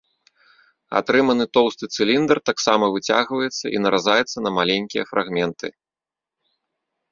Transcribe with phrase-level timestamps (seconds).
[0.99, 5.67] Атрыманы тоўсты цыліндр таксама выцягваецца і наразаецца на маленькія фрагменты.